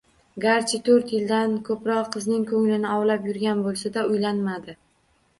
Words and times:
Garchi 0.43 0.77
toʻrt 0.85 1.11
yildan 1.15 1.51
koʻproq 1.67 2.07
qizning 2.15 2.45
koʻnglini 2.51 2.89
ovlab 2.93 3.27
yurgan 3.31 3.61
boʻlsa-da, 3.67 4.07
uylanmadi. 4.15 4.75